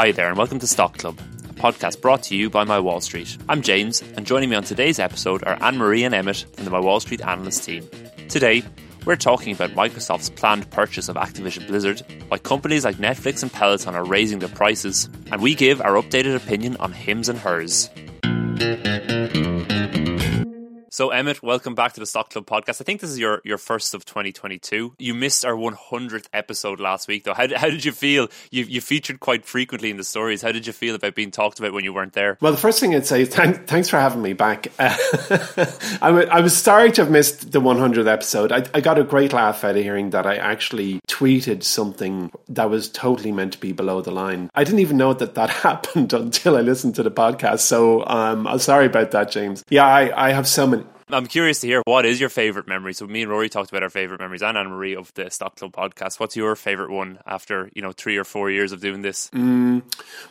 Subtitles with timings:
[0.00, 3.02] Hi there, and welcome to Stock Club, a podcast brought to you by My Wall
[3.02, 3.36] Street.
[3.50, 6.70] I'm James, and joining me on today's episode are Anne Marie and Emmett from the
[6.70, 7.86] My Wall Street analyst team.
[8.30, 8.62] Today,
[9.04, 13.94] we're talking about Microsoft's planned purchase of Activision Blizzard, why companies like Netflix and Peloton
[13.94, 17.90] are raising their prices, and we give our updated opinion on Hims and Hers.
[20.92, 22.80] So, Emmett, welcome back to the Stock Club podcast.
[22.80, 24.96] I think this is your, your first of 2022.
[24.98, 27.32] You missed our 100th episode last week, though.
[27.32, 28.26] How, how did you feel?
[28.50, 30.42] You, you featured quite frequently in the stories.
[30.42, 32.38] How did you feel about being talked about when you weren't there?
[32.40, 34.66] Well, the first thing I'd say is thank, thanks for having me back.
[36.00, 38.50] Uh, was sorry to have missed the 100th episode.
[38.50, 42.70] I, I got a great laugh out of hearing that I actually tweeted something that
[42.70, 44.50] was totally meant to be below the line.
[44.54, 47.60] I didn't even know that that happened until I listened to the podcast.
[47.60, 49.64] So um, I'm sorry about that, James.
[49.68, 50.84] Yeah, I, I have so many.
[51.12, 52.94] I'm curious to hear what is your favorite memory.
[52.94, 55.56] So me and Rory talked about our favorite memories, and Anne Marie of the Stock
[55.56, 56.20] Club podcast.
[56.20, 59.30] What's your favorite one after you know three or four years of doing this?
[59.30, 59.82] Mm,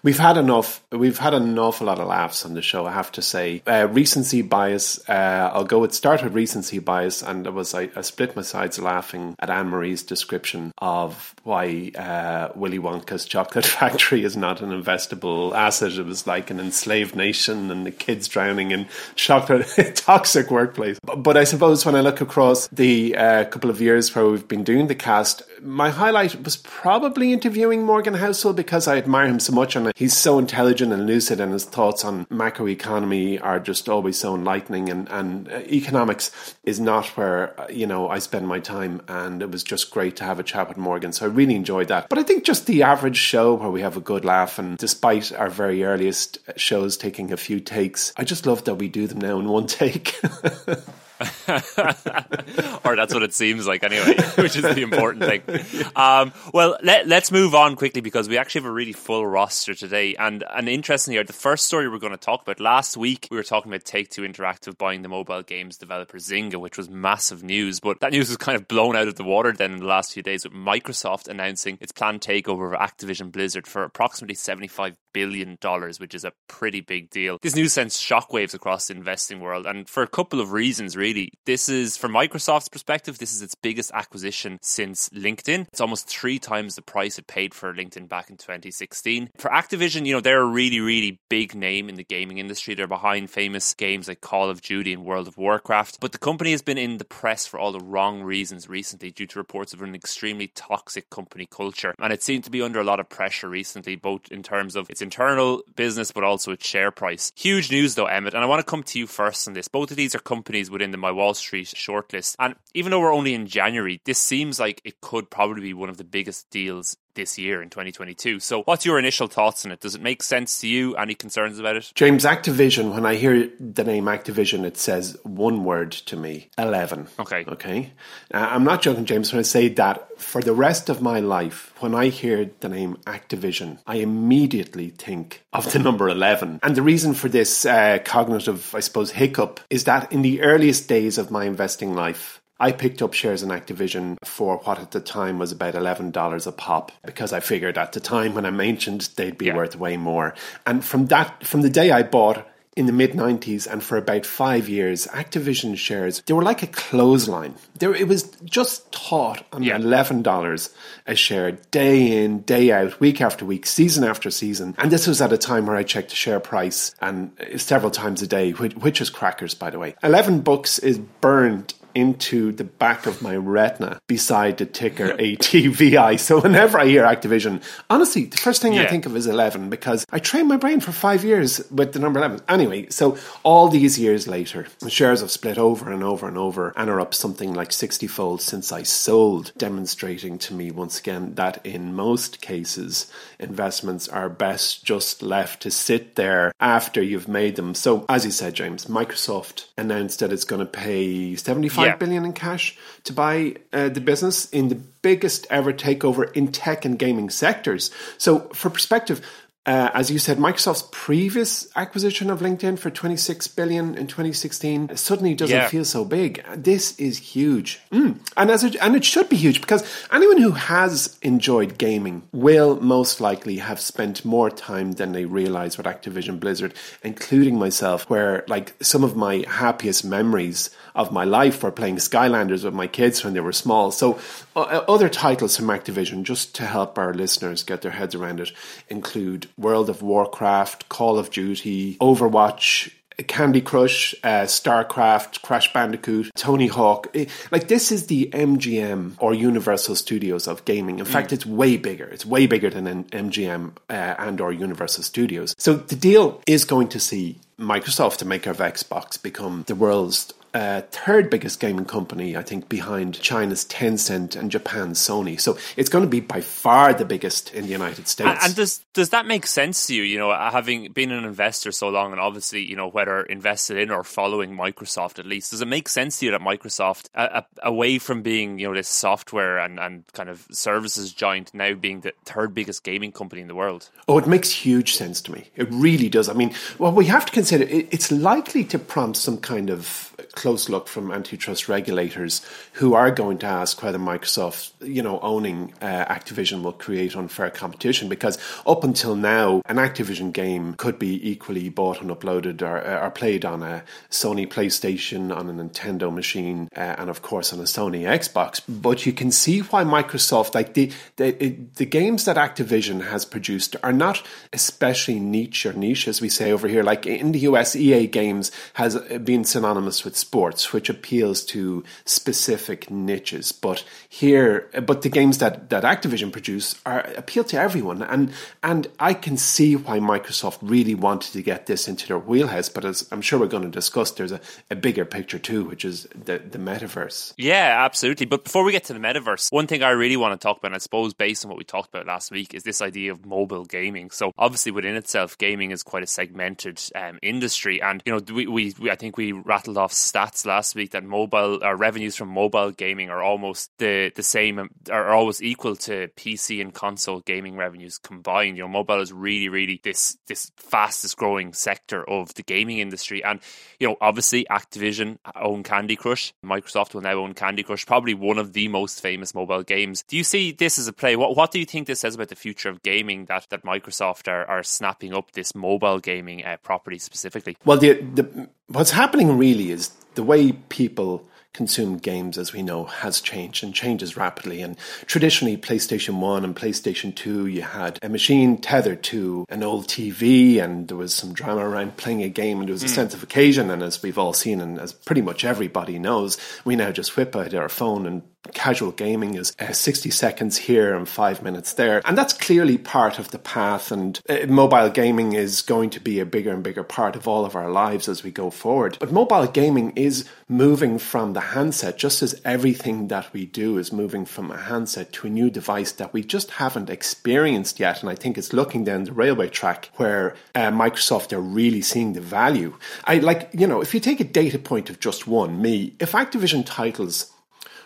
[0.04, 0.84] we've had enough.
[0.92, 2.86] We've had an awful lot of laughs on the show.
[2.86, 5.00] I have to say, uh, recency bias.
[5.10, 5.84] Uh, I'll go.
[5.84, 9.68] It started recency bias, and it was I, I split my sides laughing at Anne
[9.70, 15.94] Marie's description of why uh, Willy Wonka's chocolate factory is not an investable asset.
[15.94, 21.00] It was like an enslaved nation, and the kids drowning in chocolate toxic work workplace.
[21.04, 24.48] But, but I suppose when I look across the uh, couple of years where we've
[24.48, 29.40] been doing the cast, my highlight was probably interviewing Morgan Housel because I admire him
[29.40, 33.90] so much and he's so intelligent and lucid and his thoughts on macroeconomy are just
[33.90, 38.48] always so enlightening and, and uh, economics is not where, uh, you know, I spend
[38.48, 41.12] my time and it was just great to have a chat with Morgan.
[41.14, 42.10] So I really enjoyed that.
[42.10, 45.32] But I think just the average show where we have a good laugh and despite
[45.34, 49.20] our very earliest shows taking a few takes, I just love that we do them
[49.20, 50.20] now in one take.
[52.86, 55.90] or that's what it seems like anyway, which is the important thing.
[55.96, 59.74] Um, well, let, us move on quickly because we actually have a really full roster
[59.74, 60.16] today.
[60.16, 63.44] And, and interestingly, the first story we're going to talk about last week, we were
[63.44, 67.80] talking about Take Two Interactive buying the mobile games developer Zynga, which was massive news.
[67.80, 70.14] But that news was kind of blown out of the water then in the last
[70.14, 75.58] few days with Microsoft announcing its planned takeover of Activision Blizzard for approximately $75 billion,
[75.62, 77.38] dollars, which is a pretty big deal.
[77.42, 81.32] This news sends shockwaves across the investing world, and for a couple of reasons, really.
[81.46, 85.68] This is, from Microsoft's perspective, this is its biggest acquisition since LinkedIn.
[85.70, 89.30] It's almost three times the price it paid for LinkedIn back in 2016.
[89.38, 92.76] For Activision, you know, they're a really, really big name in the gaming industry.
[92.76, 96.52] They're behind famous games like Call of Duty and World of Warcraft, but the company
[96.52, 99.82] has been in the press for all the wrong reasons recently due to reports of
[99.82, 101.94] an extremely toxic company culture.
[102.00, 104.90] And it seemed to be under a lot of pressure recently, both in terms of
[104.90, 107.32] its its internal business, but also its share price.
[107.36, 109.68] Huge news though, Emmett, and I want to come to you first on this.
[109.70, 112.36] Both of these are companies within the My Wall Street shortlist.
[112.40, 115.90] And even though we're only in January, this seems like it could probably be one
[115.90, 118.40] of the biggest deals this year in 2022.
[118.40, 119.82] So, what's your initial thoughts on it?
[119.82, 120.96] Does it make sense to you?
[120.96, 121.92] Any concerns about it?
[121.94, 127.08] James, Activision, when I hear the name Activision, it says one word to me 11.
[127.20, 127.44] Okay.
[127.48, 127.92] Okay.
[128.34, 131.74] Uh, I'm not joking, James, when I say that for the rest of my life,
[131.80, 136.62] when I hear the name Activision, I immediately think of the number 11.
[136.64, 140.88] And the reason for this uh, cognitive, I suppose, hiccup is that in the earliest
[140.88, 145.00] days of my investing life, I picked up shares in Activision for what at the
[145.00, 149.10] time was about $11 a pop because I figured at the time when I mentioned
[149.16, 149.56] they'd be yeah.
[149.56, 150.36] worth way more.
[150.66, 154.26] And from that, from the day I bought in the mid 90s and for about
[154.26, 157.56] five years, Activision shares, they were like a clothesline.
[157.78, 159.78] There, it was just taught on yeah.
[159.78, 160.74] $11
[161.06, 164.76] a share, day in, day out, week after week, season after season.
[164.78, 168.22] And this was at a time where I checked the share price and several times
[168.22, 169.96] a day, which, which is crackers, by the way.
[170.04, 176.20] 11 bucks is burned into the back of my retina beside the ticker ATVI.
[176.20, 178.84] So whenever I hear Activision, honestly, the first thing yeah.
[178.84, 182.00] I think of is 11 because I trained my brain for five years with the
[182.00, 182.42] number 11.
[182.48, 186.74] Anyway, so all these years later, the shares have split over and over and over
[186.76, 191.36] and are up something like 60 fold since I sold, demonstrating to me once again
[191.36, 197.56] that in most cases, investments are best just left to sit there after you've made
[197.56, 197.74] them.
[197.76, 201.96] So as you said, James, Microsoft announced that it's going to pay 75 five Yeah.
[201.96, 206.86] billion in cash to buy uh, the business in the biggest ever takeover in tech
[206.86, 207.92] and gaming sectors.
[208.18, 209.22] So, for perspective,
[209.66, 215.36] uh, as you said, Microsoft's previous acquisition of LinkedIn for 26 billion in 2016 suddenly
[215.36, 215.68] doesn't Yeah.
[215.68, 216.44] feel so big.
[216.56, 218.18] This is huge, mm.
[218.38, 222.80] and as it, and it should be huge because anyone who has enjoyed gaming will
[222.82, 226.74] most likely have spent more time than they realize with Activision Blizzard,
[227.04, 228.10] including myself.
[228.10, 232.88] Where like some of my happiest memories of my life were playing Skylanders with my
[232.88, 233.92] kids when they were small.
[233.92, 234.20] So
[234.56, 238.52] uh, other titles from Activision, just to help our listeners get their heads around it,
[238.90, 242.92] include World of Warcraft, Call of Duty, Overwatch.
[243.28, 247.08] Candy Crush, uh, StarCraft, Crash Bandicoot, Tony Hawk.
[247.14, 251.00] Eh, Like, this is the MGM or Universal Studios of gaming.
[251.00, 252.06] In fact, it's way bigger.
[252.06, 255.54] It's way bigger than an MGM uh, and or Universal Studios.
[255.58, 260.34] So the deal is going to see Microsoft, the maker of Xbox, become the world's
[260.60, 265.40] uh, third biggest gaming company, I think, behind China's Tencent and Japan's Sony.
[265.40, 268.30] So it's going to be by far the biggest in the United States.
[268.30, 270.04] And, and does does that make sense to you?
[270.04, 273.90] You know, having been an investor so long, and obviously, you know, whether invested in
[273.90, 277.98] or following Microsoft at least, does it make sense to you that Microsoft, uh, away
[277.98, 282.12] from being you know this software and and kind of services giant, now being the
[282.26, 283.90] third biggest gaming company in the world?
[284.10, 285.52] Oh, it makes huge sense to me.
[285.56, 286.28] It really does.
[286.28, 290.14] I mean, well, we have to consider it, it's likely to prompt some kind of
[290.34, 292.42] close look from antitrust regulators
[292.74, 297.50] who are going to ask whether Microsoft, you know, owning uh, Activision will create unfair
[297.50, 302.78] competition because up until now, an Activision game could be equally bought and uploaded or,
[302.86, 307.54] uh, or played on a Sony PlayStation, on a Nintendo machine, uh, and of course
[307.54, 308.62] on a Sony Xbox.
[308.68, 313.76] But you can see why Microsoft, like the the, the games that Activision has produced,
[313.84, 316.84] are not especially niche or niche, as we say over here.
[316.84, 322.92] Like in the US, EA Games has been synonymous with sports, which appeals to specific
[322.92, 323.52] niches.
[323.52, 328.32] But here, but the games that, that Activision produce are appeal to everyone, and
[328.62, 332.70] and I can see why Microsoft really wanted to get this into their wheelhouse.
[332.70, 334.40] But as I'm sure we're going to discuss, there's a,
[334.70, 337.34] a bigger picture too, which is the the metaverse.
[337.36, 338.28] Yeah, absolutely.
[338.28, 340.68] But before we get to the metaverse, one thing I really want to talk about,
[340.68, 343.26] and I suppose based on what we talked about last week, is this idea of
[343.26, 344.12] mobile gaming.
[344.12, 348.46] So obviously, within itself, gaming is quite a segmented um, industry, and you know, we,
[348.46, 352.30] we, we I think we rattled off stats last week that mobile uh, revenues from
[352.30, 357.22] mobile gaming are almost the the same, um, are almost equal to PC and console
[357.22, 358.58] gaming revenues combined.
[358.58, 363.24] You know, mobile is really, really this this fastest growing sector of the gaming industry,
[363.24, 363.40] and
[363.80, 366.34] you know, obviously, Activision own Candy Crush.
[366.46, 370.04] Microsoft will now own Candy Crush, probably one of the most famous mobile games.
[370.08, 371.16] Do you see this as a play?
[371.16, 374.28] What what do you think this says about the future of gaming that, that Microsoft
[374.28, 377.58] are, are snapping up this mobile gaming uh, property specifically?
[377.66, 382.86] Well, the, the what's happening really is the way people consume games, as we know,
[382.86, 384.62] has changed and changes rapidly.
[384.62, 389.88] And traditionally, PlayStation 1 and PlayStation 2, you had a machine tethered to an old
[389.88, 392.94] TV, and there was some drama around playing a game, and there was a hmm.
[392.94, 393.72] sense of occasion.
[393.72, 397.36] And as we've all seen, and as pretty much everybody knows, we now just whip
[397.36, 398.22] out our phone and
[398.54, 402.02] casual gaming is uh, 60 seconds here and five minutes there.
[402.06, 403.92] And that's clearly part of the path.
[403.92, 407.46] And uh, mobile gaming is going to be a bigger and bigger part of all
[407.46, 408.98] of our lives as we go forward.
[409.00, 413.92] But mobile gaming is moving from the handset, just as everything that we do is
[413.92, 418.02] moving from a handset to a new device that we just haven't experienced yet.
[418.02, 422.14] And I think it's looking down the railway track where uh, Microsoft are really seeing
[422.14, 422.78] the value.
[423.04, 426.14] I like, you know, if you take a data point of just one, me, if
[426.14, 427.32] Activision titles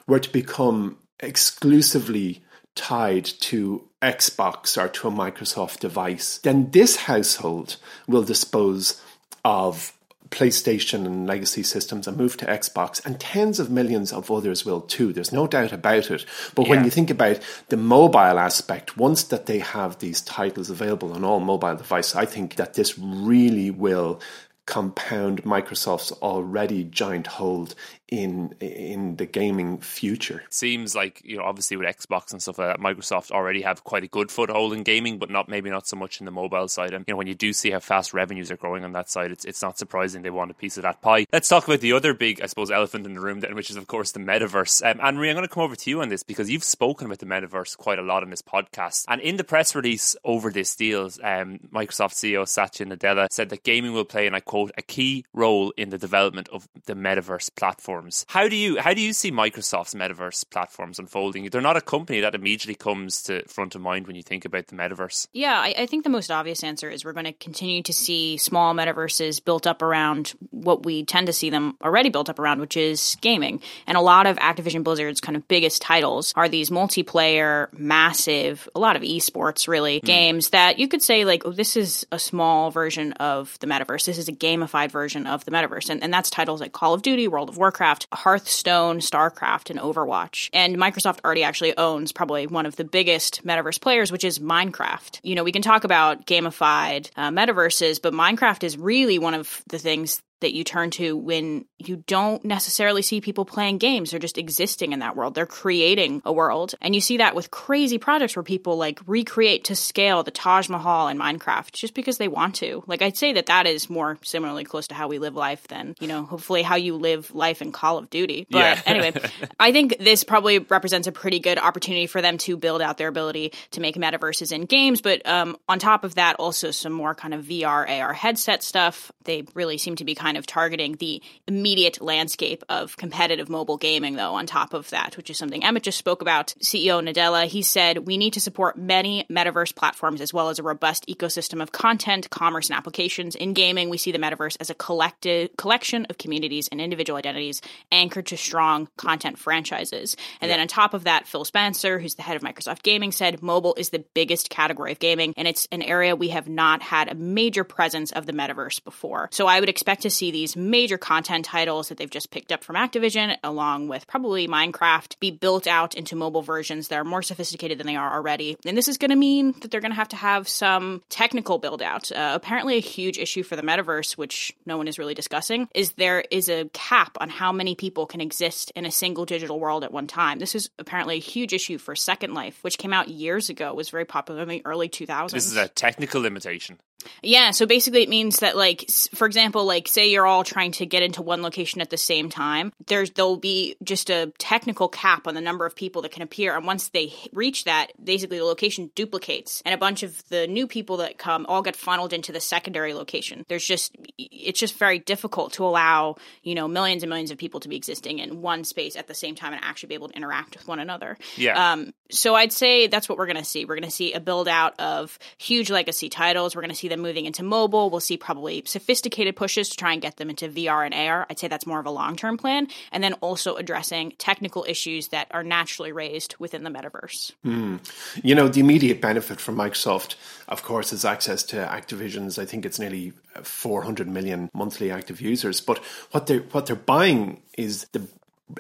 [0.08, 2.44] were to become exclusively
[2.76, 9.02] tied to Xbox or to a Microsoft device, then this household will dispose
[9.46, 9.94] of
[10.30, 14.82] PlayStation and legacy systems and move to Xbox, and tens of millions of others will
[14.82, 15.14] too.
[15.14, 16.26] There's no doubt about it.
[16.56, 21.14] But when you think about the mobile aspect, once that they have these titles available
[21.14, 24.20] on all mobile devices, I think that this really will
[24.66, 27.76] compound Microsoft's already giant hold
[28.10, 30.44] in in the gaming future.
[30.50, 34.04] seems like you know obviously with Xbox and stuff like that, Microsoft already have quite
[34.04, 36.94] a good foothold in gaming, but not maybe not so much in the mobile side.
[36.94, 39.32] And you know when you do see how fast revenues are growing on that side,
[39.32, 41.26] it's it's not surprising they want a piece of that pie.
[41.32, 43.78] Let's talk about the other big, I suppose, elephant in the room, then, which is
[43.78, 44.86] of course the metaverse.
[44.90, 47.08] Um, Anne Marie, I'm going to come over to you on this because you've spoken
[47.08, 50.52] about the metaverse quite a lot on this podcast, and in the press release over
[50.52, 54.72] this deal, um, Microsoft CEO Satya Nadella said that gaming will play, and I quote
[54.78, 57.50] a key role in the development of the metaverse
[57.94, 58.26] platforms.
[58.28, 61.50] How do you how do you see Microsoft's metaverse platforms unfolding?
[61.50, 64.68] They're not a company that immediately comes to front of mind when you think about
[64.68, 65.28] the metaverse.
[65.34, 68.38] Yeah, I, I think the most obvious answer is we're going to continue to see
[68.38, 72.60] small metaverses built up around what we tend to see them already built up around,
[72.60, 73.62] which is gaming.
[73.88, 78.80] And a lot of Activision Blizzard's kind of biggest titles are these multiplayer, massive, a
[78.80, 80.06] lot of esports really mm.
[80.06, 84.06] games that you could say like, oh, this is a small version of the metaverse.
[84.06, 85.90] This is a gamified version of the metaverse.
[85.90, 87.83] And, and that's titles like Call of Duty, World of Warcraft,
[88.14, 90.50] Hearthstone, StarCraft, and Overwatch.
[90.54, 95.20] And Microsoft already actually owns probably one of the biggest metaverse players, which is Minecraft.
[95.24, 99.62] You know, we can talk about gamified uh, metaverses, but Minecraft is really one of
[99.68, 104.12] the things that you turn to when you don't necessarily see people playing games.
[104.12, 105.36] They're just existing in that world.
[105.36, 106.76] They're creating a world.
[106.82, 110.70] And you see that with crazy projects where people like recreate to scale the Taj
[110.70, 112.84] Mahal in Minecraft just because they want to.
[112.88, 115.96] Like I'd say that that is more similarly close to how we live life than,
[116.00, 118.48] you know, hopefully how you live life in Call of Duty.
[118.50, 118.82] But yeah.
[118.86, 119.14] anyway,
[119.60, 123.08] I think this probably represents a pretty good opportunity for them to build out their
[123.08, 125.02] ability to make metaverses in games.
[125.02, 129.12] But um, on top of that, also some more kind of VR, AR headset stuff.
[129.24, 133.78] They really seem to be kind kind of targeting the immediate landscape of competitive mobile
[133.78, 136.56] gaming, though, on top of that, which is something Emmett just spoke about.
[136.60, 140.64] CEO Nadella, he said, We need to support many metaverse platforms as well as a
[140.64, 143.36] robust ecosystem of content, commerce, and applications.
[143.36, 147.62] In gaming, we see the metaverse as a collective collection of communities and individual identities
[147.92, 150.18] anchored to strong content franchises.
[150.42, 150.56] And yeah.
[150.56, 153.76] then on top of that, Phil Spencer, who's the head of Microsoft Gaming, said mobile
[153.78, 157.14] is the biggest category of gaming, and it's an area we have not had a
[157.14, 159.30] major presence of the metaverse before.
[159.32, 162.52] So I would expect to see see these major content titles that they've just picked
[162.52, 167.04] up from Activision, along with probably Minecraft, be built out into mobile versions that are
[167.04, 168.58] more sophisticated than they are already.
[168.66, 171.58] And this is going to mean that they're going to have to have some technical
[171.58, 172.10] build out.
[172.12, 175.94] Uh, apparently, a huge issue for the metaverse, which no one is really discussing, is
[175.94, 179.84] there is a cap on how many people can exist in a single digital world
[179.84, 180.40] at one time.
[180.40, 183.90] This is apparently a huge issue for Second Life, which came out years ago, was
[183.90, 185.32] very popular in the early 2000s.
[185.32, 186.80] This is a technical limitation.
[187.22, 190.86] Yeah, so basically it means that like for example, like say you're all trying to
[190.86, 195.28] get into one location at the same time, there's there'll be just a technical cap
[195.28, 198.46] on the number of people that can appear and once they reach that, basically the
[198.46, 202.32] location duplicates and a bunch of the new people that come all get funneled into
[202.32, 203.46] the secondary location.
[203.48, 207.60] There's just it's just very difficult to allow, you know, millions and millions of people
[207.62, 210.16] to be existing in one space at the same time and actually be able to
[210.16, 211.18] interact with one another.
[211.36, 211.74] Yeah.
[211.74, 213.66] Um so I'd say that's what we're going to see.
[213.66, 216.56] We're going to see a build out of huge legacy titles.
[216.56, 217.90] We're going to see them moving into mobile.
[217.90, 221.26] We'll see probably sophisticated pushes to try and get them into VR and AR.
[221.30, 222.68] I'd say that's more of a long term plan.
[222.92, 227.32] And then also addressing technical issues that are naturally raised within the metaverse.
[227.46, 227.80] Mm.
[228.24, 230.16] You know, the immediate benefit for Microsoft,
[230.48, 235.60] of course, is access to Activision's, I think it's nearly 400 million monthly active users.
[235.60, 235.80] But
[236.12, 238.08] what they're, what they're buying is the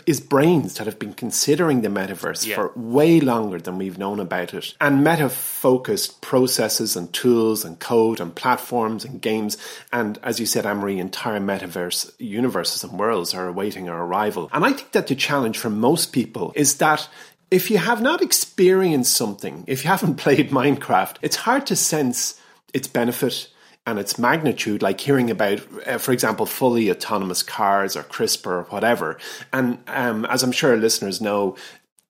[0.05, 2.55] is brains that have been considering the metaverse yeah.
[2.55, 4.73] for way longer than we've known about it.
[4.81, 9.57] And meta focused processes and tools and code and platforms and games.
[9.91, 14.49] And as you said, Anne Marie, entire metaverse universes and worlds are awaiting our arrival.
[14.53, 17.07] And I think that the challenge for most people is that
[17.51, 22.39] if you have not experienced something, if you haven't played Minecraft, it's hard to sense
[22.73, 23.49] its benefit
[23.85, 28.63] and its magnitude, like hearing about, uh, for example, fully autonomous cars or CRISPR or
[28.63, 29.17] whatever.
[29.51, 31.57] And um, as I'm sure listeners know,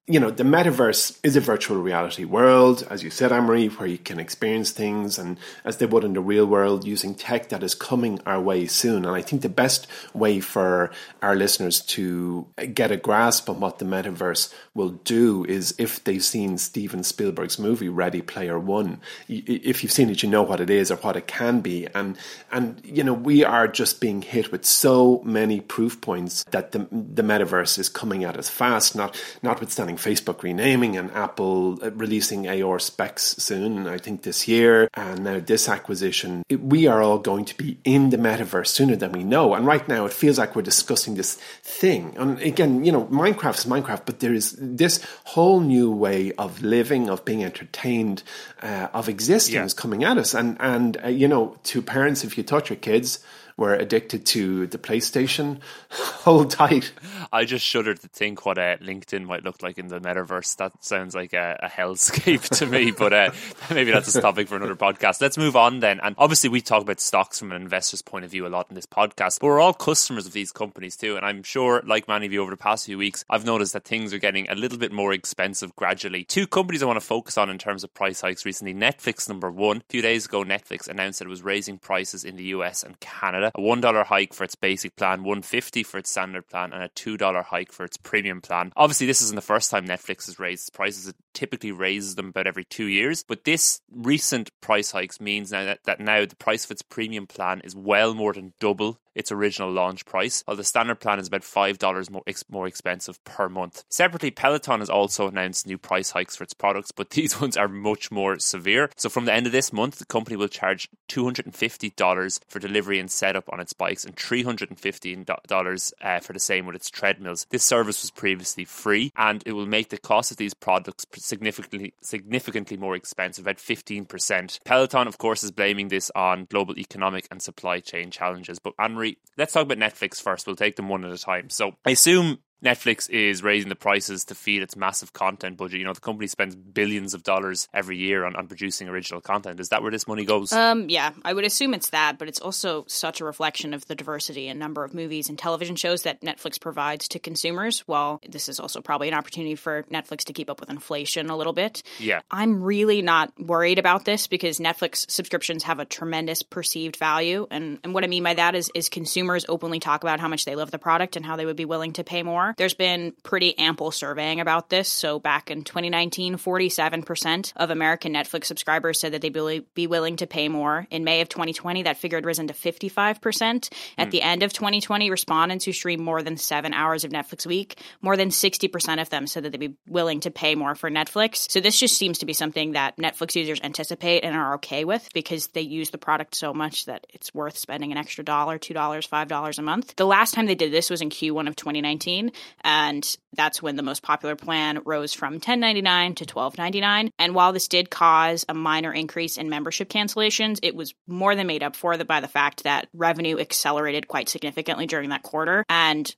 [0.05, 3.87] you know, the metaverse is a virtual reality world, as you said, Anne Marie, where
[3.87, 7.63] you can experience things and as they would in the real world using tech that
[7.63, 9.05] is coming our way soon.
[9.05, 10.91] And I think the best way for
[11.21, 16.23] our listeners to get a grasp on what the metaverse will do is if they've
[16.23, 18.99] seen Steven Spielberg's movie Ready Player One.
[19.29, 21.87] If you've seen it, you know what it is or what it can be.
[21.95, 22.17] And
[22.51, 26.87] and you know, we are just being hit with so many proof points that the
[26.91, 32.47] the metaverse is coming at us fast, not notwithstanding Facebook renaming and Apple uh, releasing
[32.47, 37.19] AR specs soon, I think this year, and now this acquisition, it, we are all
[37.19, 39.53] going to be in the metaverse sooner than we know.
[39.53, 42.15] And right now, it feels like we're discussing this thing.
[42.17, 46.61] And again, you know, Minecraft is Minecraft, but there is this whole new way of
[46.61, 48.23] living, of being entertained,
[48.61, 49.65] uh, of existing yeah.
[49.65, 50.33] is coming at us.
[50.33, 53.19] And and uh, you know, to parents, if you touch your kids
[53.57, 55.59] were addicted to the PlayStation.
[55.89, 56.91] Hold tight.
[57.31, 60.55] I just shudder to think what uh, LinkedIn might look like in the metaverse.
[60.57, 63.31] That sounds like a, a hellscape to me, but uh,
[63.69, 65.21] maybe that's a topic for another podcast.
[65.21, 65.99] Let's move on then.
[66.01, 68.75] And obviously, we talk about stocks from an investor's point of view a lot in
[68.75, 71.15] this podcast, but we're all customers of these companies too.
[71.17, 73.85] And I'm sure, like many of you over the past few weeks, I've noticed that
[73.85, 76.23] things are getting a little bit more expensive gradually.
[76.23, 79.51] Two companies I want to focus on in terms of price hikes recently Netflix, number
[79.51, 79.77] one.
[79.77, 82.99] A few days ago, Netflix announced that it was raising prices in the US and
[82.99, 86.83] Canada Canada, a $1 hike for its basic plan, 150 for its standard plan, and
[86.83, 88.71] a $2 hike for its premium plan.
[88.75, 91.13] Obviously, this isn't the first time Netflix has raised prices.
[91.33, 95.83] Typically raises them about every two years, but this recent price hikes means now that,
[95.85, 99.71] that now the price of its premium plan is well more than double its original
[99.71, 103.83] launch price, while the standard plan is about $5 more, ex- more expensive per month.
[103.89, 107.67] Separately, Peloton has also announced new price hikes for its products, but these ones are
[107.67, 108.89] much more severe.
[108.95, 113.11] So from the end of this month, the company will charge $250 for delivery and
[113.11, 117.45] setup on its bikes and $315 uh, for the same with its treadmills.
[117.49, 121.93] This service was previously free and it will make the cost of these products significantly
[122.01, 124.59] significantly more expensive, at 15%.
[124.65, 128.59] Peloton, of course, is blaming this on global economic and supply chain challenges.
[128.59, 130.45] But Anne-Marie, let's talk about Netflix first.
[130.45, 131.49] We'll take them one at a time.
[131.49, 135.79] So I assume Netflix is raising the prices to feed its massive content budget.
[135.79, 139.59] You know, the company spends billions of dollars every year on, on producing original content.
[139.59, 140.53] Is that where this money goes?
[140.53, 143.95] Um, yeah, I would assume it's that, but it's also such a reflection of the
[143.95, 147.81] diversity and number of movies and television shows that Netflix provides to consumers.
[147.81, 151.35] While this is also probably an opportunity for Netflix to keep up with inflation a
[151.35, 151.83] little bit.
[151.99, 152.21] Yeah.
[152.31, 157.47] I'm really not worried about this because Netflix subscriptions have a tremendous perceived value.
[157.51, 160.45] And, and what I mean by that is, is consumers openly talk about how much
[160.45, 162.52] they love the product and how they would be willing to pay more.
[162.57, 164.89] There's been pretty ample surveying about this.
[164.89, 170.27] So back in 2019, 47% of American Netflix subscribers said that they'd be willing to
[170.27, 170.87] pay more.
[170.89, 173.73] In May of 2020, that figure had risen to 55%.
[173.97, 174.25] At the hmm.
[174.25, 178.17] end of 2020, respondents who stream more than seven hours of Netflix a week, more
[178.17, 181.49] than 60% of them said that they'd be willing to pay more for Netflix.
[181.49, 185.07] So this just seems to be something that Netflix users anticipate and are okay with
[185.13, 188.73] because they use the product so much that it's worth spending an extra dollar, $2,
[188.73, 189.95] $5 a month.
[189.95, 192.31] The last time they did this was in Q1 of 2019
[192.61, 197.09] and that's when the most popular plan rose from $10.99 to $12.99.
[197.17, 201.47] And while this did cause a minor increase in membership cancellations, it was more than
[201.47, 205.63] made up for by the fact that revenue accelerated quite significantly during that quarter.
[205.69, 206.13] And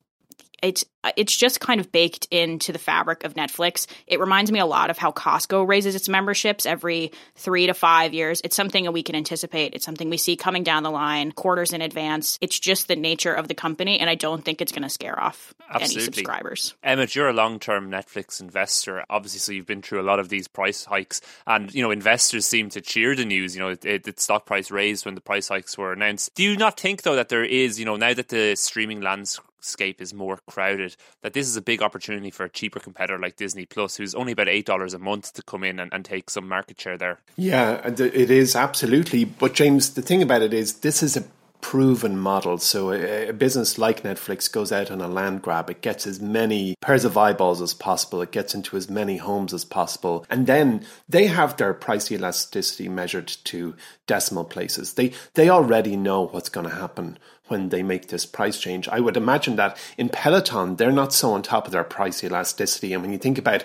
[0.65, 3.85] it's it's just kind of baked into the fabric of Netflix.
[4.07, 8.13] It reminds me a lot of how Costco raises its memberships every three to five
[8.13, 8.41] years.
[8.43, 9.75] It's something that we can anticipate.
[9.75, 12.39] It's something we see coming down the line quarters in advance.
[12.41, 15.19] It's just the nature of the company, and I don't think it's going to scare
[15.19, 15.95] off Absolutely.
[15.95, 16.73] any subscribers.
[16.83, 20.47] Emmett, you're a long-term Netflix investor, obviously, so you've been through a lot of these
[20.47, 23.55] price hikes, and you know investors seem to cheer the news.
[23.55, 26.33] You know, it, it, stock price raised when the price hikes were announced.
[26.33, 29.45] Do you not think though that there is, you know, now that the streaming landscape
[29.65, 33.35] scape is more crowded that this is a big opportunity for a cheaper competitor like
[33.35, 36.47] Disney Plus who's only about $8 a month to come in and, and take some
[36.47, 37.19] market share there.
[37.35, 39.25] Yeah, it is absolutely.
[39.25, 41.23] But James, the thing about it is this is a
[41.65, 42.59] proven model.
[42.59, 45.67] So a, a, business like Netflix goes out on a land grab.
[45.67, 48.21] It gets as many pairs of eyeballs as possible.
[48.21, 50.27] It gets into as many homes as possible.
[50.29, 53.73] And then they have their price elasticity measured to
[54.07, 54.93] decimal places.
[54.93, 58.87] They they already know what's going to happen when they make this price change.
[58.87, 62.93] I would imagine that in Peloton, they're not so on top of their price elasticity.
[62.93, 63.63] And when you think about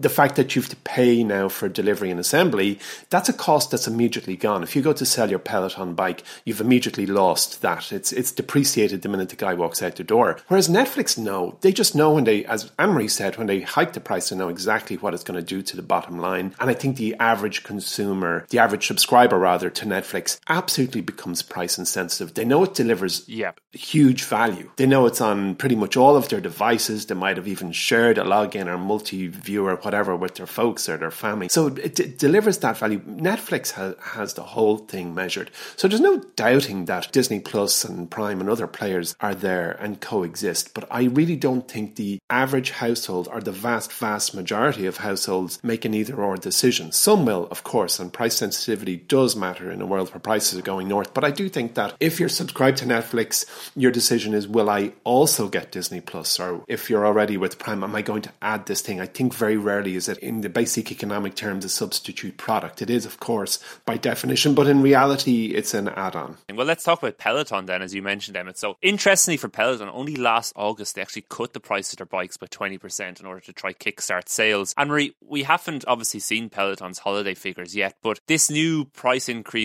[0.00, 3.70] the fact that you have to pay now for delivery and assembly, that's a cost
[3.70, 4.62] that's immediately gone.
[4.62, 7.92] If you go to sell your Peloton bike, you've immediately lost that.
[7.92, 10.40] It's it's depreciated the minute the guy walks out the door.
[10.48, 14.00] Whereas Netflix, no, they just know when they, as Anne-Marie said, when they hike the
[14.00, 16.54] price, they know exactly what it's going to do to the bottom line.
[16.58, 21.78] And I think the average consumer, the average subscriber rather, to Netflix absolutely becomes price
[21.78, 22.34] insensitive.
[22.34, 23.52] They know it delivers yeah.
[23.72, 24.70] huge value.
[24.76, 27.06] They know it's on pretty much all of their devices.
[27.06, 30.96] They might have even shared a login or multi viewer, whatever, with their folks or
[30.96, 31.48] their family.
[31.48, 33.00] So it d- delivers that value.
[33.00, 35.50] Netflix ha- has the whole thing measured.
[35.76, 40.00] So there's no doubting that Disney Plus and Prime and other players are there and
[40.00, 40.74] coexist.
[40.74, 45.62] But I really don't think the average household or the vast, vast majority of households
[45.62, 46.92] make an either or decision.
[46.92, 50.62] Some will, of course, and price sensitivity does matter in a world where prices are
[50.62, 51.14] going north.
[51.14, 54.92] But I do think that if you're subscribed to Netflix, your decision is will I
[55.04, 56.38] also get Disney Plus?
[56.38, 59.00] Or if you're already with Prime, am I going to add this thing?
[59.00, 62.82] I think very rarely is it in the basic economic terms a substitute product.
[62.82, 66.36] It is, of course, by definition, but in reality, it's an add on.
[66.52, 68.58] Well, let's talk about Peloton then, as you mentioned, Emmett.
[68.58, 72.36] So, interestingly for Peloton, only last August they actually cut the price of their bikes
[72.36, 74.74] by 20% in order to try kickstart sales.
[74.76, 79.59] Anne Marie, we haven't obviously seen Peloton's holiday figures yet, but this new price increase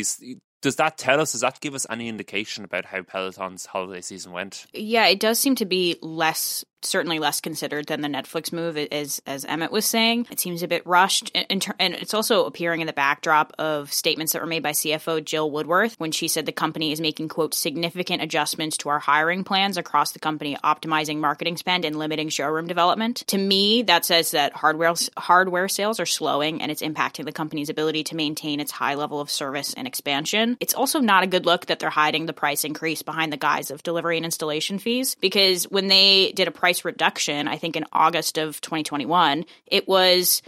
[0.62, 4.31] does that tell us, does that give us any indication about how Peloton's holiday season
[4.31, 4.65] went?
[4.73, 9.21] Yeah, it does seem to be less certainly less considered than the Netflix move, as
[9.26, 10.28] as Emmett was saying.
[10.32, 14.41] It seems a bit rushed, and, it's also appearing in the backdrop of statements that
[14.41, 18.21] were made by CFO Jill Woodworth when she said the company is making quote significant
[18.21, 23.24] adjustments to our hiring plans across the company, optimizing marketing spend and limiting showroom development.
[23.28, 27.69] To me, that says that hardware hardware sales are slowing, and it's impacting the company's
[27.69, 30.58] ability to maintain its high level of service and expansion.
[30.60, 33.71] It's also not a good look that they're hiding the price increase behind the guise
[33.71, 37.85] of delivery and installation fees because when they did a price reduction, I think in
[37.93, 40.41] August of 2021, it was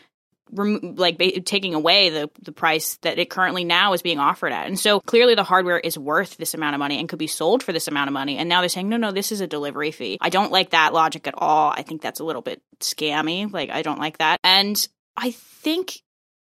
[0.52, 4.52] rem- like ba- taking away the the price that it currently now is being offered
[4.52, 4.68] at.
[4.68, 7.64] And so clearly the hardware is worth this amount of money and could be sold
[7.64, 8.38] for this amount of money.
[8.38, 10.18] And now they're saying no, no, this is a delivery fee.
[10.22, 11.72] I don't like that logic at all.
[11.76, 13.52] I think that's a little bit scammy.
[13.52, 14.40] Like I don't like that.
[14.44, 16.02] And I think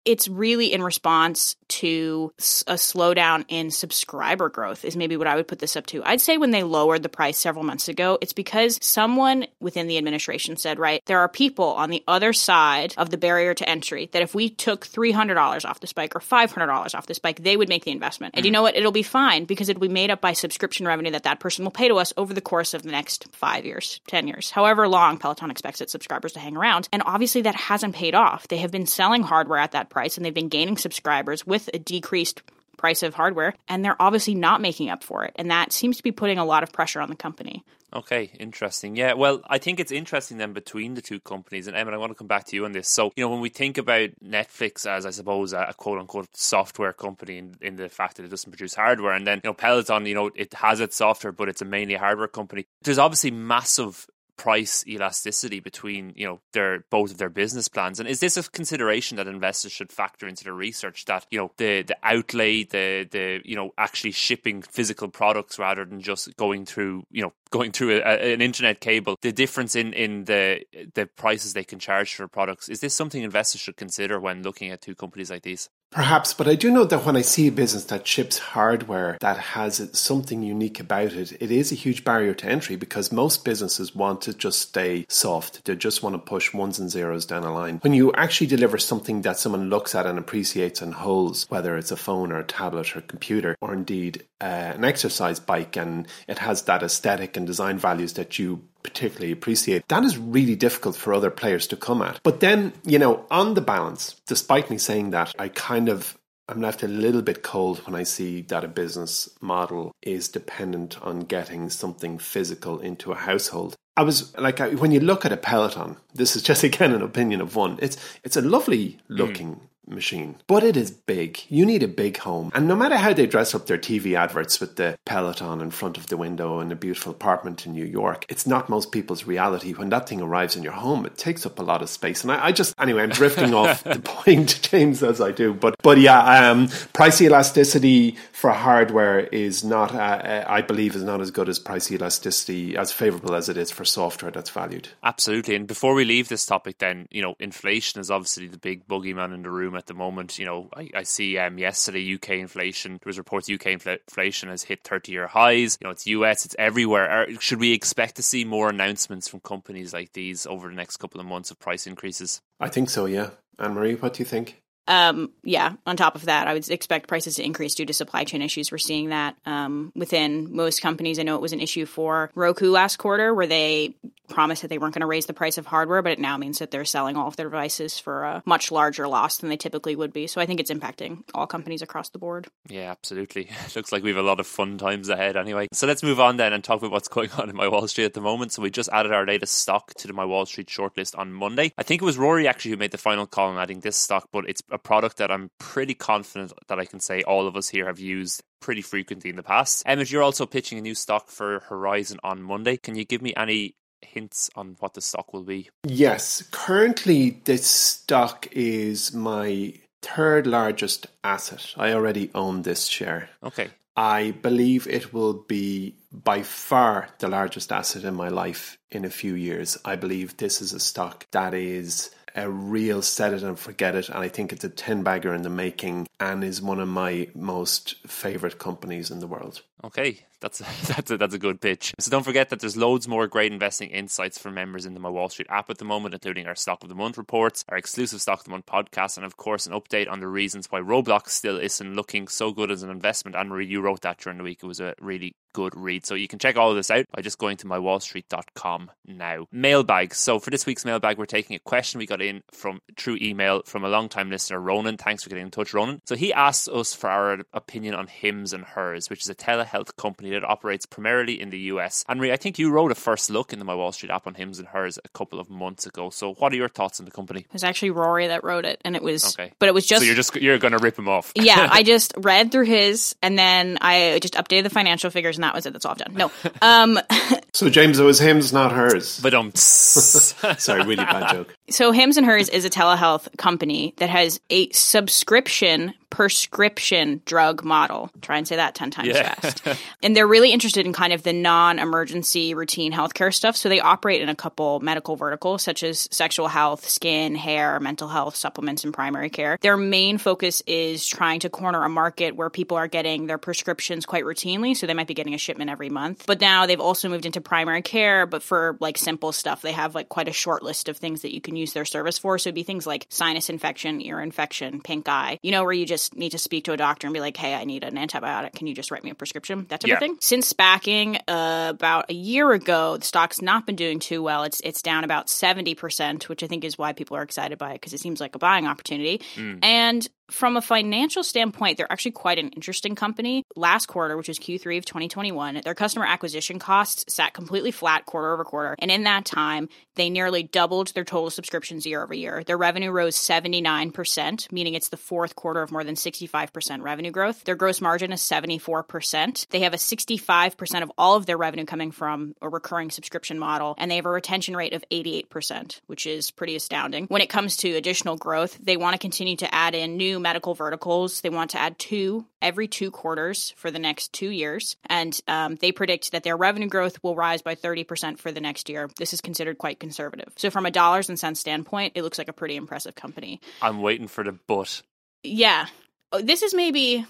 [0.05, 2.33] it's really in response to
[2.67, 6.03] a slowdown in subscriber growth is maybe what I would put this up to.
[6.05, 9.99] I'd say when they lowered the price several months ago, it's because someone within the
[9.99, 14.09] administration said, right, there are people on the other side of the barrier to entry
[14.13, 17.69] that if we took $300 off this bike or $500 off this bike, they would
[17.69, 18.35] make the investment.
[18.35, 18.47] And mm.
[18.47, 18.77] you know what?
[18.77, 21.71] It'll be fine because it'll be made up by subscription revenue that that person will
[21.71, 25.19] pay to us over the course of the next five years, 10 years, however long
[25.19, 26.89] Peloton expects its subscribers to hang around.
[26.93, 28.49] And obviously that hasn't paid off.
[28.49, 31.79] They have been selling hardware at that price and they've been gaining subscribers with a
[31.79, 32.43] decreased
[32.77, 36.03] price of hardware and they're obviously not making up for it and that seems to
[36.03, 38.95] be putting a lot of pressure on the company Okay, interesting.
[38.95, 41.67] Yeah, well, I think it's interesting then between the two companies.
[41.67, 42.89] And Emmett, I want to come back to you on this.
[42.89, 46.93] So, you know, when we think about Netflix as, I suppose, a, quote unquote software
[46.93, 50.07] company in, in the fact that it doesn't produce hardware, and then, you know, Peloton,
[50.07, 52.67] you know, it has its software, but it's a mainly hardware company.
[52.83, 54.07] There's obviously massive
[54.41, 58.01] price elasticity between you know their both of their business plans?
[58.01, 61.53] And is this a consideration that investors should factor into their research that you know
[61.59, 66.65] the the outlay the the you know actually shipping physical products rather than just going
[66.65, 69.19] through you know going through a, a, an internet cable?
[69.21, 70.63] The difference in in the
[70.95, 74.71] the prices they can charge for products is this something investors should consider when looking
[74.71, 77.53] at two companies like these Perhaps, but I do know that when I see a
[77.53, 82.33] business that ships hardware that has something unique about it, it is a huge barrier
[82.35, 85.65] to entry because most businesses want to just stay soft.
[85.65, 87.79] They just want to push ones and zeros down a line.
[87.83, 91.91] When you actually deliver something that someone looks at and appreciates and holds, whether it's
[91.91, 96.07] a phone or a tablet or a computer, or indeed uh, an exercise bike, and
[96.29, 99.87] it has that aesthetic and design values that you particularly appreciate.
[99.89, 102.21] That is really difficult for other players to come at.
[102.23, 106.17] But then, you know, on the balance, despite me saying that, I kind of
[106.49, 111.01] I'm left a little bit cold when I see that a business model is dependent
[111.01, 113.77] on getting something physical into a household.
[113.97, 117.41] I was like, when you look at a Peloton, this is just again an opinion
[117.41, 117.79] of one.
[117.81, 120.37] It's it's a lovely looking mm machine.
[120.47, 121.41] But it is big.
[121.49, 122.51] You need a big home.
[122.55, 125.97] And no matter how they dress up their TV adverts with the Peloton in front
[125.97, 129.73] of the window in a beautiful apartment in New York, it's not most people's reality.
[129.73, 132.23] When that thing arrives in your home, it takes up a lot of space.
[132.23, 135.55] And I, I just, anyway, I'm drifting off the point, James, as I do.
[135.55, 141.03] But, but yeah, um, price elasticity for hardware is not, uh, uh, I believe, is
[141.03, 144.89] not as good as price elasticity, as favorable as it is for software that's valued.
[145.03, 145.55] Absolutely.
[145.55, 149.35] And before we leave this topic, then, you know, inflation is obviously the big boogeyman
[149.35, 150.39] in the room at the moment.
[150.39, 152.93] You know, I, I see um, yesterday UK inflation.
[152.93, 155.79] There was reports UK inflation has hit thirty year highs.
[155.81, 157.11] You know, it's US, it's everywhere.
[157.11, 160.99] Are, should we expect to see more announcements from companies like these over the next
[160.99, 162.41] couple of months of price increases?
[162.61, 163.07] I think so.
[163.07, 164.63] Yeah, Anne Marie, what do you think?
[164.91, 168.25] Um, yeah, on top of that, I would expect prices to increase due to supply
[168.25, 168.73] chain issues.
[168.73, 171.21] We're seeing that um, within most companies.
[171.21, 173.95] I know it was an issue for Roku last quarter where they
[174.31, 176.59] promised that they weren't going to raise the price of hardware, but it now means
[176.61, 179.97] that they're selling all of their devices for a much larger loss than they typically
[179.97, 180.27] would be.
[180.27, 182.49] So I think it's impacting all companies across the board.
[182.69, 183.51] Yeah, absolutely.
[183.71, 185.69] It looks like we have a lot of fun times ahead anyway.
[185.73, 188.07] So let's move on then and talk about what's going on in my Wall Street
[188.07, 188.53] at the moment.
[188.53, 191.73] So we just added our latest stock to the my Wall Street shortlist on Monday.
[191.79, 194.29] I think it was Rory actually who made the final call on adding this stock,
[194.33, 197.69] but it's a product that I'm pretty confident that I can say all of us
[197.69, 199.83] here have used pretty frequently in the past.
[199.87, 202.77] Emmett, you're also pitching a new stock for Horizon on Monday.
[202.77, 205.71] Can you give me any hints on what the stock will be?
[205.85, 206.43] Yes.
[206.51, 211.75] Currently, this stock is my third largest asset.
[211.77, 213.31] I already own this share.
[213.43, 213.69] Okay.
[213.97, 219.11] I believe it will be by far the largest asset in my life in a
[219.11, 219.77] few years.
[219.85, 224.09] I believe this is a stock that is a real set it and forget it.
[224.09, 227.29] And I think it's a 10 bagger in the making and is one of my
[227.35, 229.63] most favorite companies in the world.
[229.85, 231.95] Okay, That's a, that's a, that's a good pitch.
[231.99, 235.09] So don't forget that there's loads more great investing insights for members in the My
[235.09, 238.21] Wall Street app at the moment, including our Stock of the Month reports, our exclusive
[238.21, 241.29] Stock of the Month podcast, and of course an update on the reasons why Roblox
[241.29, 243.37] still isn't looking so good as an investment.
[243.37, 244.61] Anne Marie, you wrote that during the week.
[244.63, 246.07] It was a really good read.
[246.07, 249.47] So you can check all of this out by just going to mywallstreet.com now.
[249.53, 250.15] Mailbag.
[250.15, 253.63] So for this week's mailbag, we're taking a question we got in from through email
[253.65, 254.97] from a long time listener, Ronan.
[254.97, 256.01] Thanks for getting in touch, Ronan.
[256.07, 259.97] So he asked us for our opinion on Hims and Hers, which is a telehealth
[259.97, 262.05] company that operates primarily in the US.
[262.09, 264.59] Henry, I think you wrote a first look into my Wall Street app on Hims
[264.59, 266.11] and Hers a couple of months ago.
[266.11, 267.41] So what are your thoughts on the company?
[267.41, 269.53] It was actually Rory that wrote it, and it was okay.
[269.59, 271.33] But it was just so you're just you're going to rip him off.
[271.37, 275.45] yeah, I just read through his, and then I just updated the financial figures, and
[275.45, 275.73] that was it.
[275.73, 276.15] That's all I've done.
[276.15, 276.31] No.
[276.63, 276.99] Um,
[277.53, 279.21] so James, it was Hims, not hers.
[279.21, 281.55] But um, sorry, really bad joke.
[281.71, 288.11] So Hims and Hers is a telehealth company that has a subscription prescription drug model.
[288.21, 289.35] Try and say that 10 times yeah.
[289.35, 289.63] fast.
[290.03, 293.57] and they're really interested in kind of the non emergency routine healthcare stuff.
[293.57, 298.07] So they operate in a couple medical verticals, such as sexual health, skin, hair, mental
[298.07, 299.57] health, supplements, and primary care.
[299.63, 304.05] Their main focus is trying to corner a market where people are getting their prescriptions
[304.05, 304.77] quite routinely.
[304.77, 306.25] So they might be getting a shipment every month.
[306.27, 309.95] But now they've also moved into primary care, but for like simple stuff, they have
[309.95, 312.39] like quite a short list of things that you can use their service for.
[312.39, 315.87] So it'd be things like sinus infection, ear infection, pink eye, you know, where you
[315.87, 317.97] just just need to speak to a doctor and be like, hey, I need an
[317.97, 318.55] antibiotic.
[318.55, 319.67] Can you just write me a prescription?
[319.69, 319.95] That type yeah.
[319.95, 320.10] of thing.
[320.21, 324.45] Since SPACing uh, about a year ago, the stock's not been doing too well.
[324.45, 327.75] It's it's down about 70%, which I think is why people are excited by it
[327.75, 329.21] because it seems like a buying opportunity.
[329.37, 329.59] Mm.
[329.63, 333.45] And from a financial standpoint, they're actually quite an interesting company.
[333.57, 338.33] Last quarter, which is Q3 of 2021, their customer acquisition costs sat completely flat quarter
[338.33, 338.77] over quarter.
[338.79, 342.43] And in that time, they nearly doubled their total subscriptions year over year.
[342.45, 347.45] Their revenue rose 79%, meaning it's the fourth quarter of more than 65% revenue growth.
[347.45, 349.49] Their gross margin is 74%.
[349.49, 353.75] They have a 65% of all of their revenue coming from a recurring subscription model,
[353.79, 357.07] and they have a retention rate of 88%, which is pretty astounding.
[357.07, 360.55] When it comes to additional growth, they want to continue to add in new medical
[360.55, 361.21] verticals.
[361.21, 364.77] They want to add two every two quarters for the next two years.
[364.87, 368.69] And um, they predict that their revenue growth will rise by 30% for the next
[368.69, 368.89] year.
[368.99, 370.33] This is considered quite conservative.
[370.37, 373.41] So, from a dollars and cents standpoint, it looks like a pretty impressive company.
[373.63, 374.83] I'm waiting for the but.
[375.23, 375.67] Yeah.
[376.13, 377.05] Oh, this is maybe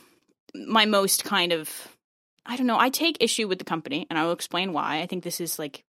[0.55, 1.71] my most kind of.
[2.47, 2.79] I don't know.
[2.79, 5.01] I take issue with the company, and I will explain why.
[5.01, 5.85] I think this is like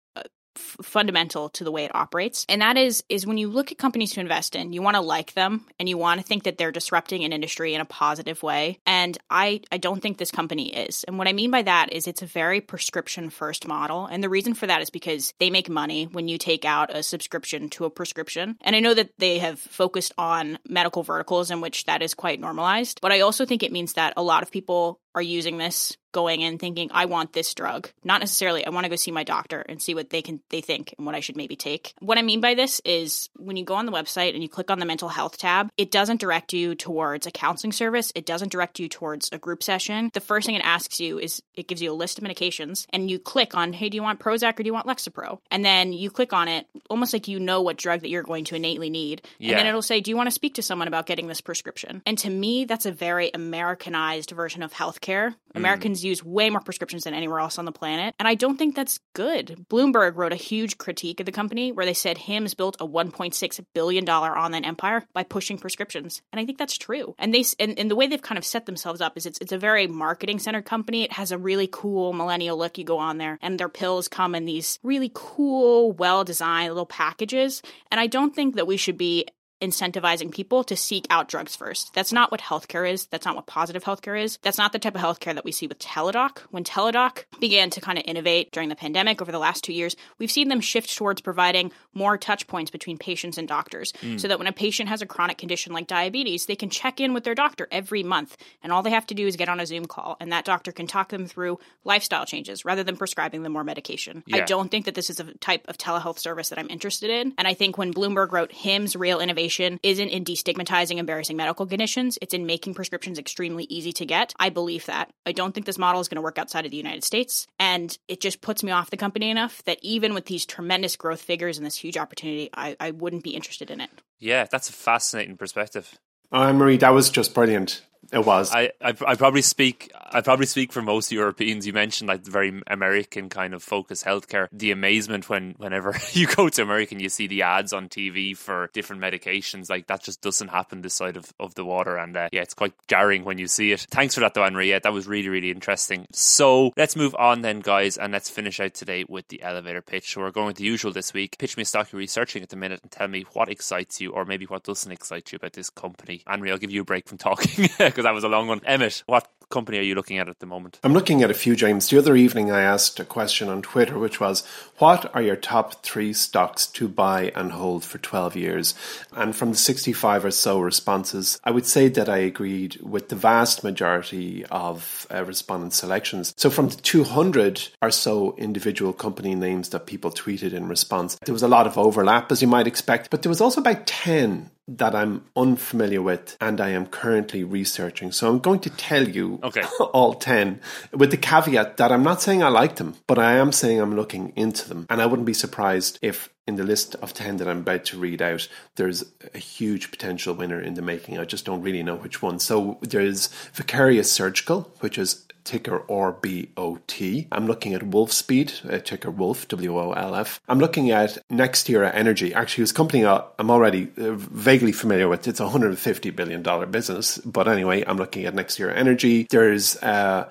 [0.59, 2.45] f- fundamental to the way it operates.
[2.49, 5.01] And that is is when you look at companies to invest in you want to
[5.01, 8.43] like them and you want to think that they're disrupting an industry in a positive
[8.43, 8.79] way.
[8.85, 11.03] And i i don't think this company is.
[11.05, 14.05] And what i mean by that is it's a very prescription first model.
[14.05, 17.03] And the reason for that is because they make money when you take out a
[17.03, 18.57] subscription to a prescription.
[18.61, 22.39] And i know that they have focused on medical verticals in which that is quite
[22.39, 25.97] normalized but i also think it means that a lot of people are using this
[26.11, 27.89] going in thinking I want this drug.
[28.03, 30.61] Not necessarily I want to go see my doctor and see what they can they
[30.61, 31.93] think and what I should maybe take.
[31.99, 34.71] What I mean by this is when you go on the website and you click
[34.71, 38.11] on the mental health tab, it doesn't direct you towards a counseling service.
[38.15, 40.09] It doesn't direct you towards a group session.
[40.13, 43.09] The first thing it asks you is it gives you a list of medications and
[43.09, 45.39] you click on hey, do you want Prozac or do you want Lexapro?
[45.51, 48.45] And then you click on it almost like you know what drug that you're going
[48.45, 49.21] to innately need.
[49.37, 49.51] Yeah.
[49.51, 52.01] And then it'll say, "Do you want to speak to someone about getting this prescription?"
[52.05, 55.31] And to me, that's a very Americanized version of healthcare.
[55.31, 55.35] Mm.
[55.55, 58.13] Americans use way more prescriptions than anywhere else on the planet.
[58.19, 59.65] And I don't think that's good.
[59.69, 63.65] Bloomberg wrote a huge critique of the company where they said Hims built a $1.6
[63.73, 66.21] billion online empire by pushing prescriptions.
[66.31, 67.15] And I think that's true.
[67.17, 69.51] And they and, and the way they've kind of set themselves up is it's, it's
[69.51, 71.03] a very marketing centered company.
[71.03, 72.77] It has a really cool millennial look.
[72.77, 76.85] You go on there and their pills come in these really cool, well designed little
[76.85, 77.61] packages.
[77.91, 79.25] And I don't think that we should be
[79.61, 81.93] incentivizing people to seek out drugs first.
[81.93, 83.07] That's not what healthcare is.
[83.07, 84.39] That's not what positive healthcare is.
[84.41, 86.39] That's not the type of healthcare that we see with Teladoc.
[86.51, 89.95] When Teladoc began to kind of innovate during the pandemic over the last two years,
[90.17, 94.19] we've seen them shift towards providing more touch points between patients and doctors mm.
[94.19, 97.13] so that when a patient has a chronic condition like diabetes, they can check in
[97.13, 98.37] with their doctor every month.
[98.63, 100.71] And all they have to do is get on a Zoom call, and that doctor
[100.71, 104.23] can talk them through lifestyle changes rather than prescribing them more medication.
[104.25, 104.37] Yeah.
[104.37, 107.33] I don't think that this is a type of telehealth service that I'm interested in.
[107.37, 111.65] And I think when Bloomberg wrote Hims Real Innovation, innovation isn't in destigmatizing embarrassing medical
[111.65, 114.33] conditions, it's in making prescriptions extremely easy to get.
[114.39, 115.11] I believe that.
[115.25, 117.47] I don't think this model is going to work outside of the United States.
[117.57, 121.21] And it just puts me off the company enough that even with these tremendous growth
[121.21, 123.89] figures and this huge opportunity, I, I wouldn't be interested in it.
[124.19, 125.97] Yeah, that's a fascinating perspective.
[126.31, 127.81] Oh, Marie, that was just brilliant.
[128.11, 128.51] It was.
[128.53, 131.67] I, I, I probably speak I probably speak for most Europeans.
[131.67, 134.47] You mentioned like the very American kind of focus healthcare.
[134.51, 138.35] The amazement when whenever you go to America and you see the ads on TV
[138.35, 141.97] for different medications, like that just doesn't happen this side of, of the water.
[141.97, 143.85] And uh, yeah, it's quite jarring when you see it.
[143.91, 144.69] Thanks for that, though, Henry.
[144.69, 146.07] Yeah, that was really really interesting.
[146.11, 150.13] So let's move on then, guys, and let's finish out today with the elevator pitch.
[150.13, 151.37] So we're going with the usual this week.
[151.37, 154.11] Pitch me a stock you're researching at the minute and tell me what excites you
[154.11, 156.23] or maybe what doesn't excite you about this company.
[156.25, 157.69] Henry, I'll give you a break from talking
[157.99, 158.61] because that was a long one.
[158.65, 160.79] Emmett, what company are you looking at at the moment?
[160.85, 161.89] I'm looking at a few, James.
[161.89, 165.83] The other evening, I asked a question on Twitter, which was, What are your top
[165.83, 168.73] three stocks to buy and hold for 12 years?
[169.11, 173.17] And from the 65 or so responses, I would say that I agreed with the
[173.17, 176.33] vast majority of uh, respondent selections.
[176.37, 181.33] So from the 200 or so individual company names that people tweeted in response, there
[181.33, 184.51] was a lot of overlap, as you might expect, but there was also about 10
[184.77, 188.11] that I'm unfamiliar with and I am currently researching.
[188.11, 189.63] So I'm going to tell you okay.
[189.79, 190.61] all 10
[190.93, 193.95] with the caveat that I'm not saying I like them, but I am saying I'm
[193.95, 194.85] looking into them.
[194.89, 197.99] And I wouldn't be surprised if in the list of 10 that I'm about to
[197.99, 201.19] read out, there's a huge potential winner in the making.
[201.19, 202.39] I just don't really know which one.
[202.39, 207.27] So there's Vicarious Surgical, which is ticker RBOT.
[207.31, 210.39] I'm looking at Wolfspeed, uh, ticker Wolf, W O L F.
[210.47, 212.35] I'm looking at NextEra Energy.
[212.35, 215.27] Actually, a company I'm already uh, vaguely familiar with.
[215.27, 217.17] It's a $150 billion business.
[217.17, 219.25] But anyway, I'm looking at NextEra Energy.
[219.31, 220.29] There's uh,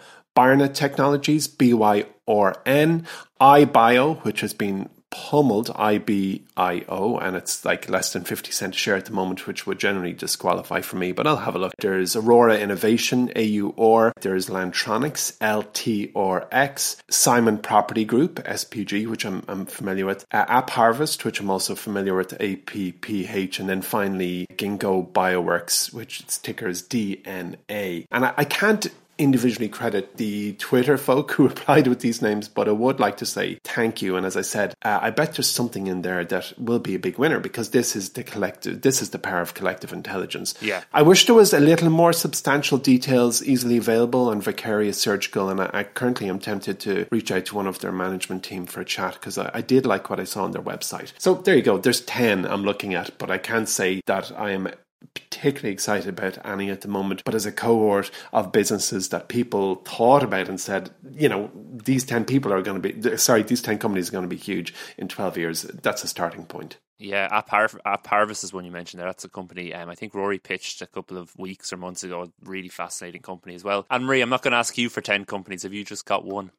[0.73, 3.05] Technologies, BYRN,
[3.41, 8.97] iBio, which has been pummeled IBIO, and it's like less than 50 cent a share
[8.97, 11.73] at the moment, which would generally disqualify for me, but I'll have a look.
[11.79, 20.07] There's Aurora Innovation, AUR, there's Lantronix, LTRX, Simon Property Group, SPG, which I'm, I'm familiar
[20.07, 25.93] with, uh, App Harvest, which I'm also familiar with, APPH, and then finally Ginkgo Bioworks,
[25.93, 28.07] which its ticker is DNA.
[28.11, 28.87] And I, I can't
[29.19, 33.27] individually credit the Twitter folk who replied with these names, but I would like to
[33.27, 34.17] say thank you.
[34.17, 36.99] And as I said, uh, I bet there's something in there that will be a
[36.99, 40.55] big winner because this is the collective, this is the power of collective intelligence.
[40.61, 40.83] Yeah.
[40.93, 45.49] I wish there was a little more substantial details easily available on Vicarious Surgical.
[45.51, 48.67] And I, I currently am tempted to reach out to one of their management team
[48.67, 51.13] for a chat because I, I did like what I saw on their website.
[51.19, 51.79] So there you go.
[51.79, 54.69] There's 10 I'm looking at, but I can't say that I am
[55.15, 59.77] particularly excited about any at the moment, but as a cohort of businesses that people
[59.77, 63.63] thought about and said, you know, these 10 people are going to be, sorry, these
[63.63, 65.63] 10 companies are going to be huge in 12 years.
[65.63, 66.79] That's a starting point.
[66.99, 67.53] Yeah, App,
[67.85, 69.07] App Harvest is one you mentioned there.
[69.07, 72.33] That's a company um, I think Rory pitched a couple of weeks or months ago.
[72.45, 73.87] Really fascinating company as well.
[73.91, 75.63] Anne Marie, I'm not going to ask you for 10 companies.
[75.63, 76.51] Have you just got one?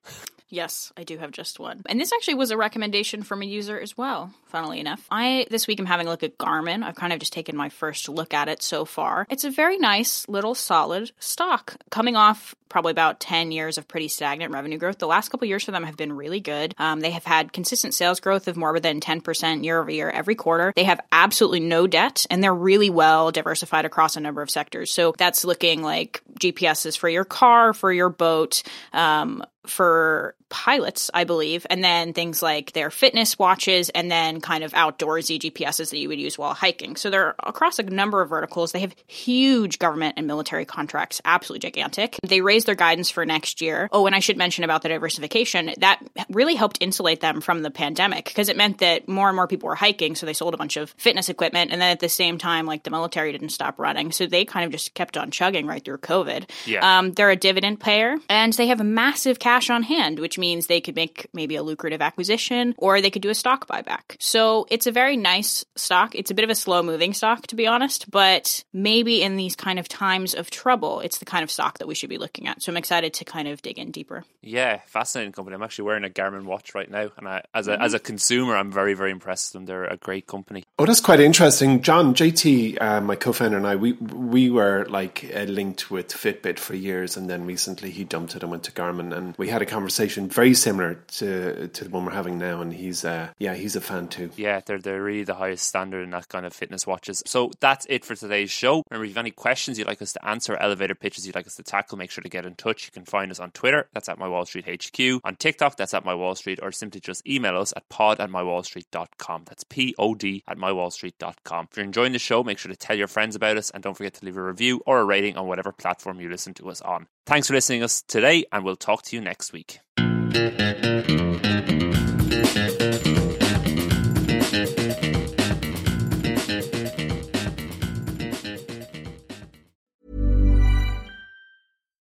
[0.50, 1.84] Yes, I do have just one.
[1.86, 5.06] And this actually was a recommendation from a user as well, funnily enough.
[5.12, 6.84] I this week I'm having a look at Garmin.
[6.84, 9.28] I've kind of just taken my first look at it so far.
[9.30, 14.08] It's a very nice little solid stock coming off probably about 10 years of pretty
[14.08, 15.00] stagnant revenue growth.
[15.00, 16.76] The last couple years for them have been really good.
[16.78, 20.29] Um, they have had consistent sales growth of more than 10% year over year every
[20.36, 20.74] quarter.
[20.76, 24.94] They have absolutely no debt and they're really well diversified across a number of sectors.
[24.94, 28.64] So that's looking like GPSs for your car, for your boat,
[28.94, 34.64] um, for pilots, I believe, and then things like their fitness watches and then kind
[34.64, 36.96] of outdoorsy GPSs that you would use while hiking.
[36.96, 38.72] So they're across a number of verticals.
[38.72, 42.18] They have huge government and military contracts, absolutely gigantic.
[42.24, 43.90] They raised their guidance for next year.
[43.92, 47.72] Oh, and I should mention about the diversification that really helped insulate them from the
[47.72, 50.16] pandemic because it meant that more and more people were hiking.
[50.16, 51.72] So they sold a bunch of fitness equipment.
[51.72, 54.12] And then at the same time, like the military didn't stop running.
[54.12, 56.50] So they kind of just kept on chugging right through COVID.
[56.66, 57.00] Yeah.
[57.00, 60.68] Um, they're a dividend payer and they have a massive cash on hand, which means
[60.68, 64.16] they could make maybe a lucrative acquisition or they could do a stock buyback.
[64.20, 66.14] So it's a very nice stock.
[66.14, 69.56] It's a bit of a slow moving stock, to be honest, but maybe in these
[69.56, 72.48] kind of times of trouble, it's the kind of stock that we should be looking
[72.48, 72.62] at.
[72.62, 74.24] So I'm excited to kind of dig in deeper.
[74.42, 75.56] Yeah, fascinating company.
[75.56, 77.82] I'm actually wearing a Garmin watch right now, and I, as a mm-hmm.
[77.82, 79.66] as a consumer, I'm very very impressed with them.
[79.66, 80.64] They're a great company.
[80.78, 82.14] Oh, that's quite interesting, John.
[82.14, 86.76] JT, uh, my co-founder and I, we we were like uh, linked with Fitbit for
[86.76, 89.66] years, and then recently he dumped it and went to Garmin, and we had a
[89.66, 93.78] conversation very similar to to the one we're having now, and he's uh, yeah, he's
[93.78, 94.30] a fan too.
[94.36, 97.24] Yeah, they're they're really the highest standard in that kind of fitness watches.
[97.26, 98.84] So that's it for today's show.
[98.90, 101.48] Remember, if you have any questions you'd like us to answer, elevator pitches you'd like
[101.48, 102.86] us to tackle, make sure to get in touch.
[102.86, 105.94] You can find us on Twitter, that's at my Wall Street HQ, on TikTok, that's
[105.94, 109.46] at my Wall Street, or simply just email us at pod at mywallstreet.com.
[109.46, 111.70] That's P O D at mywallstreet.com.
[111.72, 113.96] If you're enjoying the show, make sure to tell your friends about us and don't
[113.96, 116.82] forget to leave a review or a rating on whatever platform you listen to us
[116.82, 117.08] on.
[117.30, 119.78] Thanks for listening to us today, and we'll talk to you next week.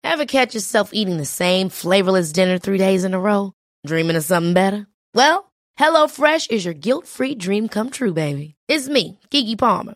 [0.02, 3.52] Ever catch yourself eating the same flavorless dinner three days in a row?
[3.86, 4.88] Dreaming of something better?
[5.14, 8.56] Well, HelloFresh is your guilt-free dream come true, baby.
[8.70, 9.96] It's me, Keke Palmer.